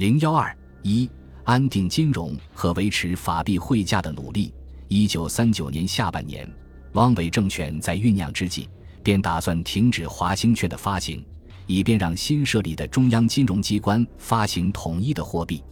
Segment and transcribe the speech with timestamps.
[0.00, 1.10] 零幺二一，
[1.44, 4.50] 安定金融和维持法币汇价的努力。
[4.88, 6.50] 一九三九年下半年，
[6.94, 8.66] 汪伪政权在酝酿之际，
[9.02, 11.22] 便打算停止华兴券的发行，
[11.66, 15.62] 以便让新设立的中央金融机关发行统一的货币。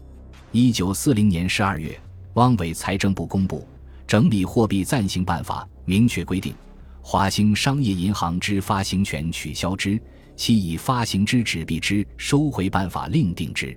[0.53, 1.99] 一九四零年十二月，
[2.35, 3.61] 汪伪财政部公布
[4.07, 6.55] 《整理货币暂行办法》，明确规定。
[7.01, 9.99] 华兴商业银行之发行权取消之，
[10.37, 13.75] 其以发行之纸币之收回办法另定之。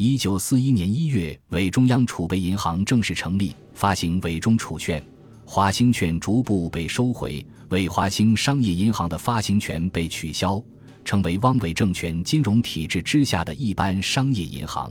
[0.00, 5.02] 一九四一年一月，伪中央储备银行正式成立，发行伪中储券，
[5.44, 10.62] 华兴券逐步被收回，伪华兴商业银行的发行权被取消，
[11.04, 14.88] 成为汪伪政权金融体制之下的一般商业银行。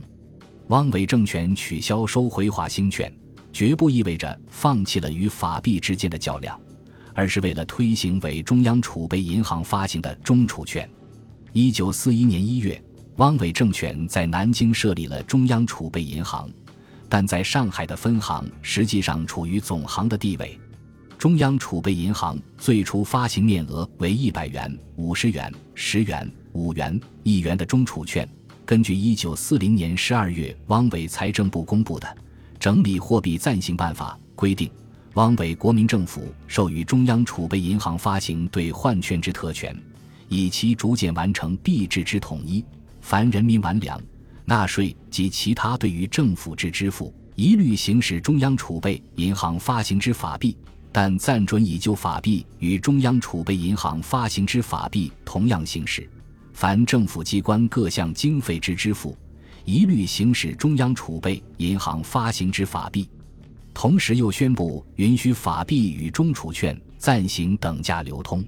[0.66, 3.10] 汪伪政权取消收回华兴券，
[3.50, 6.60] 绝不意味着放弃了与法币之间的较量。
[7.14, 10.88] 而是为了推行伪中央储备银行发行的中储券。
[11.54, 12.80] 一九四一年一月，
[13.18, 16.48] 汪伪政权在南京设立了中央储备银行，
[17.08, 20.56] 但在上海的分行实际上处于总行的地位。
[21.18, 28.28] 中央储备银行最初发行面额为一百元、五十元、十元、五元、一元的中储券。
[28.64, 32.06] 根据一九四零年十二月汪伪财政部公布的
[32.60, 34.70] 《整理货币暂行办法》规定。
[35.14, 39.76] 汪伪国民政府授予中央储备银行发行兑换券之特权，
[40.28, 42.64] 以其逐渐完成币制之统一。
[43.08, 43.98] 凡人民完粮、
[44.44, 50.54] 纳税及其他对于政府之支付，一律行使中央储备银行发行之法币，
[50.92, 56.06] 但暂准以旧法币与中央储备银行发行之法币同样行使。
[56.52, 59.16] 凡政府机关各项经费之支付，
[59.64, 63.08] 一律行使中央储备银行发行之法币。
[63.72, 68.44] 同时又宣布允许法币与中储券暂行等价流通。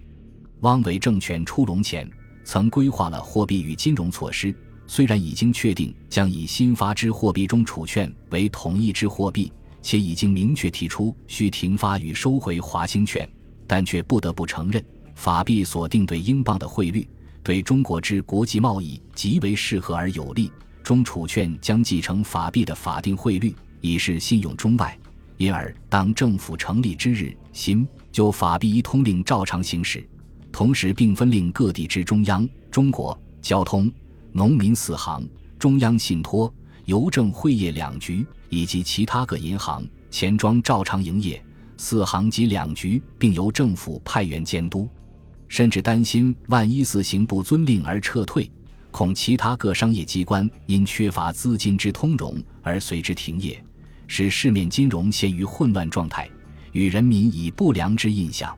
[0.60, 2.06] 汪伪政权出笼前，
[2.44, 4.54] 曾规划了货币与金融措施。
[4.86, 13.28] 虽然已经确定将以新发之货币中储券为统一之货币，且已经明确提出需停发与收回华兴券，
[13.68, 14.84] 但却不得不承认，
[15.14, 17.08] 法币锁定对英镑的汇率
[17.44, 20.50] 对中国之国际贸易极为适合而有利。
[20.82, 24.98] 中储券将继承法币的法定汇率，以示信用中外。
[25.36, 30.04] 因而，当政府成立之日，新就法币一通令照常行使，
[30.52, 33.90] 同时并分令各地之中央、中国、交通、
[34.32, 35.26] 农民四行、
[35.58, 36.52] 中央信托、
[36.84, 41.42] 邮政会业两局以及其他各银行、钱庄照常营业，
[41.76, 44.88] 四行及两局并由政府派员监督。
[45.48, 48.48] 甚至担心万一四行不遵令而撤退，
[48.90, 53.62] 恐其他各商业机关因缺乏资金之通融而随之停业。
[54.06, 56.28] 使市面金融陷于混乱状态，
[56.72, 58.56] 与人民以不良之印象。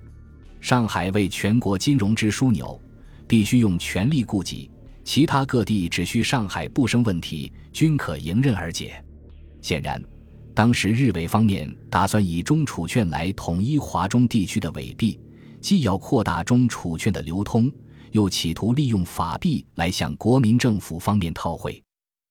[0.62, 2.80] 上海为全国金融之枢纽，
[3.26, 4.70] 必须用全力顾及；
[5.02, 9.04] 其他各地只需上海不生问题，均可迎刃而解。
[9.60, 10.00] 显然，
[10.54, 15.18] 当时日伪方面打算以中储券来统一华中地区的伪币，
[15.60, 17.68] 既要扩大中储券的流通，
[18.12, 21.82] 又企图利用法币来向国民政府方面套汇，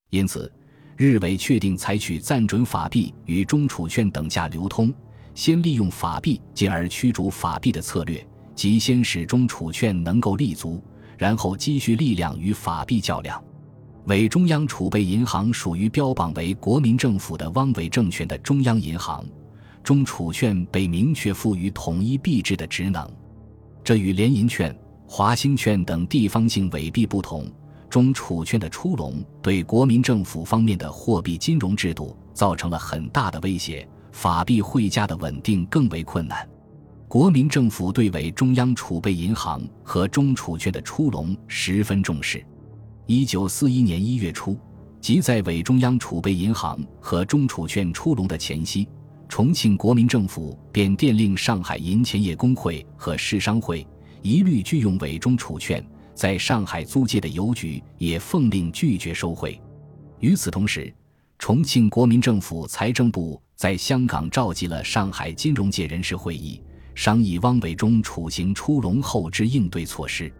[0.09, 0.49] 因此。
[0.97, 4.93] 日伪确定采取暂准法币与中储券等价流通，
[5.33, 8.25] 先利用法币进而驱逐法币的策略，
[8.55, 10.81] 即先使中储券能够立足，
[11.17, 13.41] 然后积蓄力量与法币较量。
[14.05, 19.23] 伪中央储备银行属于标榜为国民政府的汪伪政权的中央银行，
[19.83, 23.07] 中储券被明确赋予统一币制的职能，
[23.83, 24.75] 这与联银券、
[25.07, 27.49] 华兴券等地方性伪币不同。
[27.89, 36.47] 中储券的出笼，对国民政府方面的货币金融制度造成了很大的威胁，法币汇价的稳定更为困难。
[37.07, 42.41] 国民政府对伪中央储备银行和中储券的出笼十分重视。
[43.05, 44.57] 一九四一年一月初，
[45.01, 48.87] 即在伪中央储备银行和中储券出笼的前夕，
[49.27, 53.85] 重庆国民政府便电令上海银钱业工会和市商会
[54.21, 55.85] 一律拒用伪中储券。
[56.13, 59.59] 在上海租界的邮局也奉令拒绝收回。
[60.19, 60.93] 与此同时，
[61.41, 66.61] 重庆国民政府财政部在香港召集了上海金融界人士会议，
[66.93, 70.31] 商议汪伪中储行出笼后之应对措施。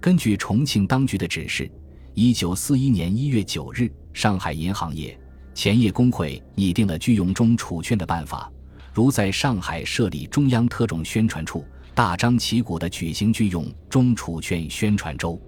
[0.00, 1.70] 根据重庆当局的指示，
[2.14, 5.16] 一九四一年一月九日，上海银行业、
[5.54, 8.50] 钱业工会拟定了拒用中储券的办法，
[8.92, 11.64] 如在上海设立中央特种宣传处。
[11.94, 15.40] 大张旗鼓地举行拒用中储券宣传周，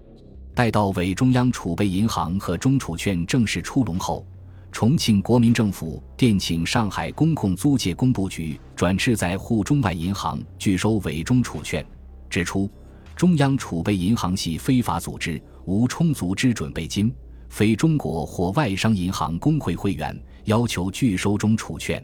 [0.54, 4.24] 待到伪中央储备银行和中储券正式出笼后，
[4.72, 11.84] 重庆国民政府电请上海公共租界工部局转斥在沪中外银行拒收伪中储券，
[12.30, 12.68] 指出
[13.14, 17.14] 中央储备银行系非法组织，无充足之准备金，
[17.50, 22.02] 非中国或外商银行工会会员，要求拒收中储券。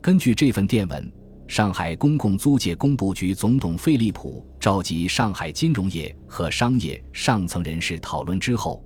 [0.00, 1.12] 根据这份电文，
[1.48, 8.82] 上海公共租界工部局总董费利普召集上海金融业和商业上层人士讨论之后，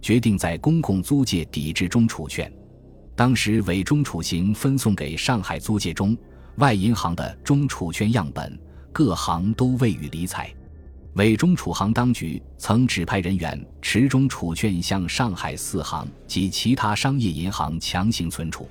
[0.00, 2.50] 决定在公共租界抵制中储券。
[3.20, 6.16] 当时伪中储行分送给上海租界中
[6.56, 8.58] 外银行的中储券样本，
[8.94, 10.50] 各行都未予理睬。
[11.16, 18.66] 伪中储行当局曾指派人员持中储券向上海四行及其他商业银行强行存储，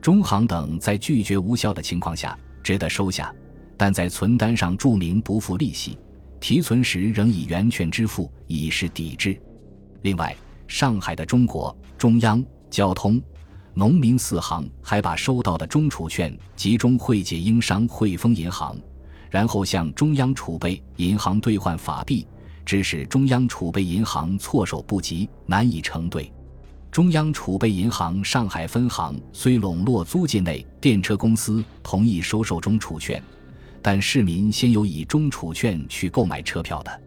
[0.00, 3.32] 中行等在拒绝无效的情况下只得收下，
[3.76, 5.96] 但在存单上注明不付利息，
[6.40, 9.40] 提存时仍以原券支付，以示抵制。
[10.02, 10.34] 另外，
[10.66, 13.22] 上海的中国、中央、交通、
[13.78, 18.74] 农民四行还把收到的中储券集中汇解英商汇丰银行。
[19.30, 22.26] 然后向中央储备银行兑换法币，
[22.64, 26.32] 致使中央储备银行措手不及，难以承兑。
[26.90, 33.22] 中央储备银行上海分行虽笼络租界内电车公司，同意收受中储券，
[33.82, 37.02] 但市民先有以中储券去购买车票的。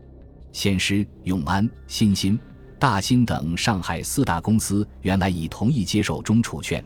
[0.51, 2.37] 先师、永安、新兴、
[2.79, 6.81] 大兴等上海四大公司原来已同意接受中储券，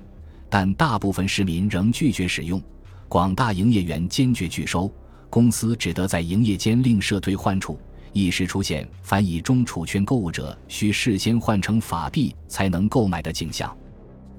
[0.50, 2.60] 但大部分市民仍拒绝使用，
[3.08, 4.92] 广大营业员坚决拒收。
[5.30, 7.80] 公司只得在营业间另设兑换处，
[8.12, 13.76] 一时出现凡以中储券购物者需事先换成法币才能购买的景象。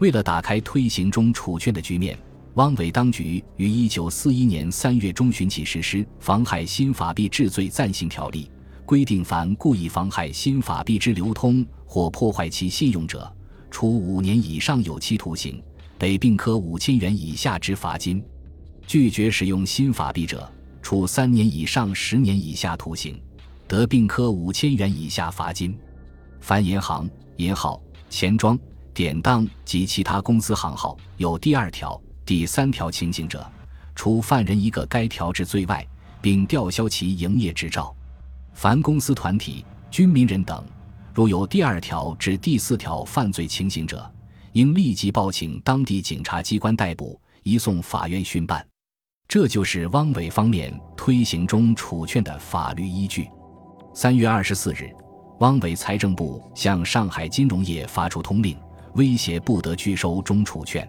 [0.01, 2.19] 为了打开推行中储券的局面，
[2.55, 8.45] 汪伪当局于一九四一年三月中旬起实施《妨害新法币制罪暂行条例》，
[8.87, 13.33] 规定凡故意妨害新法币之流通或破坏其信用者，
[13.71, 15.63] 处五年以上有期徒刑，
[15.99, 18.21] 得并科五千元以下之罚金；
[18.87, 20.51] 拒绝使用新法币者，
[20.83, 23.19] 处三年以上十年以下徒刑，
[23.67, 25.75] 得并科五千元以下罚金。
[26.41, 27.81] 凡银行、银号、
[28.11, 28.59] 钱庄、
[28.93, 33.51] 典当及其他公司行号有第二条、第三条情形者，
[33.95, 35.87] 除犯人一个该条之罪外，
[36.21, 37.97] 并吊销其营业执照。
[38.55, 40.65] 凡公司团体、军民人等，
[41.13, 44.09] 如有第二条至第四条犯罪情形者，
[44.53, 48.65] 应立即报请当地警察机关逮捕，移送法院讯办。
[49.27, 53.29] 这就是汪伪方面推行中储券的法律依据。
[53.93, 54.89] 三月二十四日，
[55.41, 58.57] 汪伪财政部向上海金融业发出通令，
[58.95, 60.89] 威胁不得拒收中储券。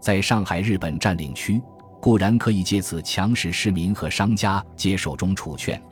[0.00, 1.60] 在上海日本占领区，
[2.00, 5.82] 固然可以借此强使市民和商家接受中储券，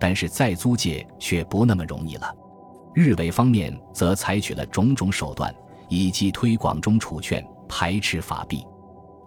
[0.00, 2.34] 但是在租界却不那么容易了。
[2.94, 5.54] 日伪方面则采取了种种手段，
[5.88, 8.64] 以及推广中储券，排斥法币，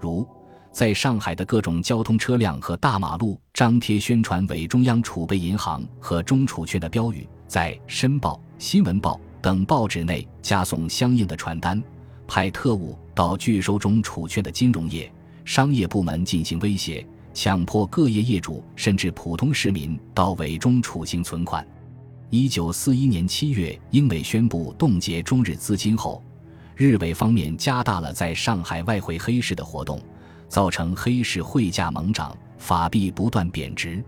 [0.01, 0.27] 如。
[0.71, 11.79] 在上海的各种交通车辆和大马路张贴宣传伪中央储备银行和中储券的标语，在《申报》《新闻报》等报纸内加送相应的传单，
[12.27, 15.13] 派特务到拒收中储券的金融业、
[15.45, 21.65] 商业部门进行威胁，强迫各业业主甚至普通市民到伪中储行存款。
[22.29, 26.23] 一九四一年七月，英美宣布冻结中日资金后，
[26.75, 30.01] 日伪方面加大了在上海外汇黑市的活动。
[30.49, 34.03] 造成黑市汇价猛涨，法币不断贬值。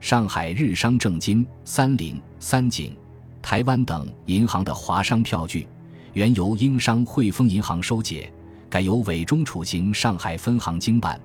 [0.00, 2.94] 上海日商正金、三菱、三井、
[3.40, 5.66] 台湾等银行的华商票据，
[6.12, 8.30] 原由英商汇丰银行收解，
[8.68, 11.18] 改由伪中储行上海分行经办。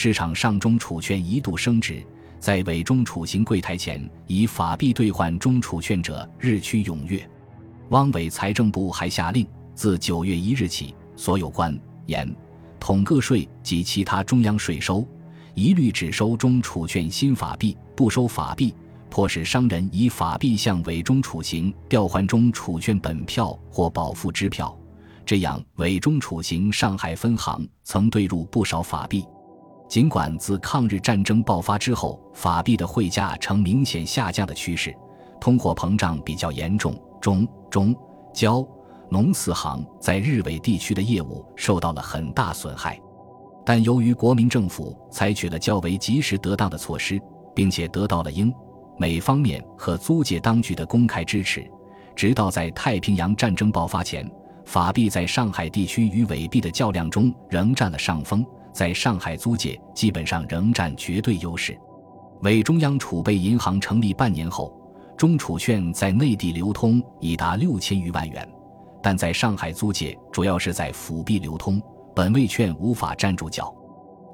[0.00, 2.00] 市场上中储券一度升值，
[2.38, 7.28] 在伪中储行柜台前以法币兑换中储券者日趋踊跃。
[7.88, 11.76] 汪伪财政部还下令，自九月一日起，所有官
[12.06, 12.32] 盐。
[12.78, 15.04] 统个税及其他中央税收，
[15.54, 18.72] 一律只收中储券新法币，不收法币，
[19.10, 24.78] 迫使商人以法币向伪中储行调换中储券本票或保付支票。
[25.26, 29.24] 这样，伪中储行上海分行曾兑入不少法币。
[29.88, 34.94] 尽管自抗日战争爆发之后，法币的汇价呈明显下降的趋势，
[35.40, 37.96] 通货膨胀比较严重，中中
[38.34, 38.64] 交。
[39.10, 43.00] 农四行在日伪地区的业务受到了很大损害，
[43.64, 47.18] 但由于国民政府采取了较为及时得当的措施，
[47.54, 48.52] 并且得到了英、
[48.98, 51.66] 美方面和租界当局的公开支持，
[52.14, 54.30] 直到在太平洋战争爆发前，
[54.66, 58.44] 法币在上海地区与伪币的较量中仍占了上风，
[58.78, 61.76] 在上海租界基本上仍占绝对优势。
[62.42, 64.72] 伪中央储备银行成立半年后，
[65.16, 68.48] 中储券在内地流通已达六千余万元。
[69.02, 71.82] 但在上海租界，主要是在辅币流通，
[72.14, 73.74] 本位券无法站住脚。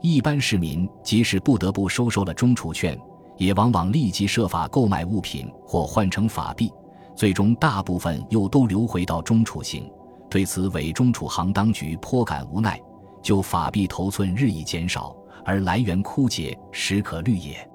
[0.02, 3.00] 一般市民即使不得不收受了中储券，
[3.38, 6.70] 也往往立即设法购买物品或换成法币，
[7.16, 9.90] 最终大部分又都流回到中储行。
[10.28, 12.78] 对此，伪中储行当局颇感无奈，
[13.24, 15.16] 就法币头寸日益减少，
[15.46, 17.68] 而来源枯竭，实可虑也。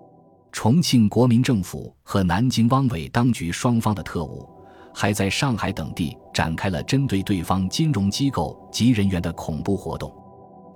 [0.51, 4.48] 重庆国民政府和南京汪伪当局双方的特务，
[4.94, 10.13] 还在上海等地展开了针对对方金融机构及人员的恐怖活动。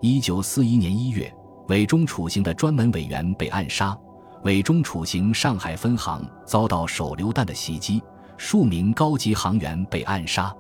[0.02, 1.32] 一九四一年一月，
[1.68, 3.96] 伪中储行的专门委员被暗杀，
[4.44, 8.02] 伪中储行上海分行遭到手榴弹的袭击，
[8.38, 10.52] 数名高级行员被暗杀。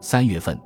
[0.00, 0.58] 三月份，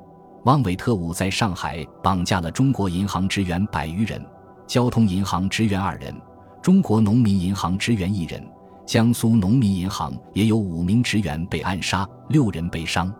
[0.45, 4.23] 汪伪特务在上海绑架了中国银行职员百余人，
[4.67, 6.15] 交通银行职员二人。
[6.61, 8.47] 中国农民银行职员一人，
[8.85, 13.11] 江苏农民银行也有五名职员被暗杀，六人被伤，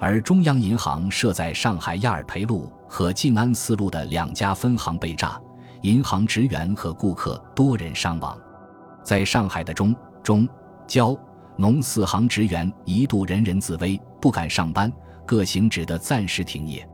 [0.00, 5.38] 而中央银行设在上海亚尔培路和静安寺路的两家分行被炸，
[5.82, 8.38] 银行职员和顾客多人伤亡。
[9.02, 10.48] 在上海的中、中、
[10.86, 11.14] 交、
[11.58, 14.90] 农四行职员一度人人自危，不敢上班，
[15.26, 16.86] 各行只得暂时停业。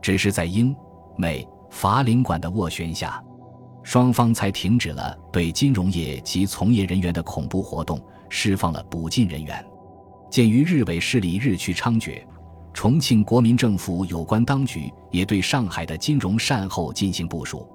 [0.00, 0.74] 只是在英、
[1.16, 3.22] 美、法领馆的斡旋下。
[3.82, 9.64] 双方才停止了对金融业及从业人员的恐怖活动，释放了补进人员。
[10.30, 12.22] 鉴于日伪势力日趋猖獗，
[12.74, 17.66] 重庆国民政府有关当局也对上海的金融善后进行部署。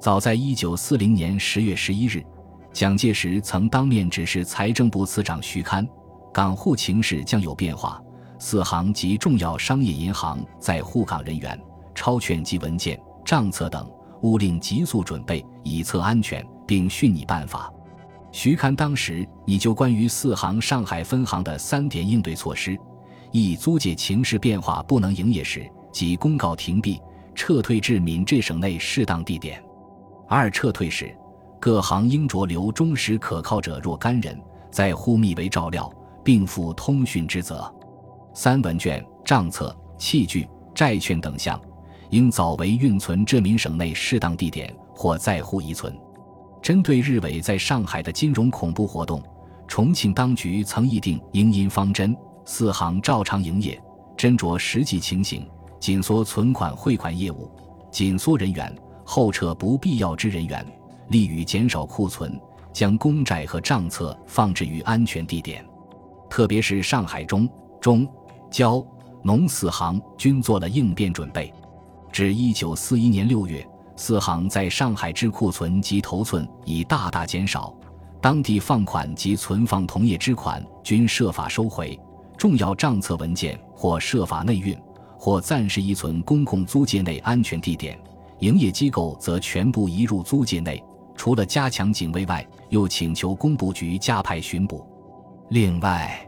[0.00, 2.24] 早在一九四零年十月十一日，
[2.72, 5.84] 蒋介石曾当面指示财政部次长徐堪，
[6.32, 8.00] 港沪情势将有变化，
[8.38, 11.60] 四行及重要商业银行在沪港人员、
[11.94, 13.88] 钞券及文件、账册等。
[14.22, 17.72] 勿令急速准备，以测安全，并训拟办法。
[18.32, 22.76] 徐刊当时已就关于四行上海分行的三点应对措施：
[23.30, 27.00] 一、租界情势变化不能营业时，即公告停闭，
[27.32, 29.56] 撤退至闽浙省内适当地点；
[30.26, 31.16] 二、撤退时，
[31.60, 34.36] 各行应着留忠实可靠者若干人，
[34.68, 35.88] 在沪密为照料，
[36.24, 37.72] 并负通讯之责；
[38.34, 41.60] 三、文卷、账册、器具、债券等项。
[42.10, 45.94] 应早为运存浙闽省内适当地点或在沪遗存。
[46.62, 49.22] 针对日伪在上海的金融恐怖活动，
[49.66, 52.16] 重庆当局曾议定营银方针：
[52.46, 53.78] 四行照常营业，
[54.16, 55.46] 斟酌实际情形，
[55.78, 57.50] 紧缩存款汇款业务，
[57.90, 60.64] 紧缩人员，后撤不必要之人员，
[61.08, 62.40] 利于减少库存，
[62.72, 65.62] 将公债和账册放置于安全地点。
[66.30, 67.46] 特别是上海中、
[67.80, 68.08] 中、
[68.50, 68.84] 交、
[69.22, 71.52] 农四行均做了应变准备。
[72.10, 77.74] 至一九四一年六月，四行在上海之库存及头寸已大大减少，
[78.20, 81.98] 当地放款及存放同业之款均设法收回，
[82.36, 84.76] 重要账册文件或设法内运，
[85.18, 87.98] 或暂时遗存公共租界内安全地点，
[88.40, 90.82] 营业机构则全部移入租界内。
[91.14, 94.86] 除了加强警卫外，又请求工部局加派巡捕。
[95.50, 96.27] 另外。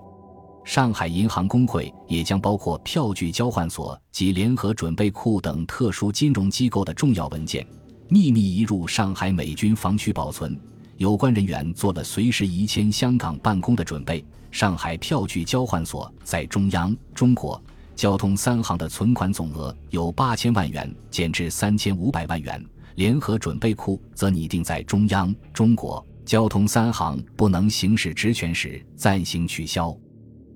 [0.65, 7.67] 上海银行工会也将包括票据交换所及联合准备库等特殊金融机构的重要文件
[8.09, 10.59] 秘密移入上海美军防区保存，
[10.97, 14.25] 有关人员做了随时移迁香港办公的准备。
[14.51, 17.61] 上海票据交换所在中央、中国
[17.95, 22.61] 交通三行的存款总额由八千万元减至三千五百万元，
[22.97, 29.97] 联合准备库则拟定在中央、中国交通三行不能行使职权时暂行取消。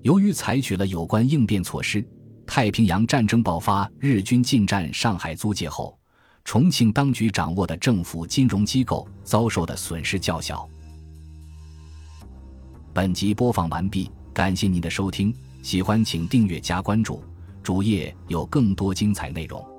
[0.05, 2.07] 由于采取了有关应变措施，
[2.45, 5.97] 太平洋战争爆发，日军进占上海租界后，
[6.43, 10.69] 重庆当局掌握的政府金融机构遭受的损失较小。
[12.93, 17.23] 本集播放完毕，感谢您的收听，喜欢请订阅加关注，
[17.63, 19.74] 主页有更多精彩内容。